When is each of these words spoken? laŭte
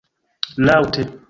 laŭte 0.65 1.07